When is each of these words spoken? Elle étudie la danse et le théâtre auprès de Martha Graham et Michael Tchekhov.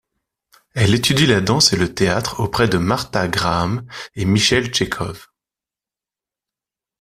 Elle 0.73 0.95
étudie 0.95 1.27
la 1.27 1.41
danse 1.41 1.73
et 1.73 1.77
le 1.77 1.93
théâtre 1.93 2.39
auprès 2.39 2.67
de 2.67 2.79
Martha 2.79 3.27
Graham 3.27 3.85
et 4.15 4.25
Michael 4.25 4.71
Tchekhov. 4.73 5.27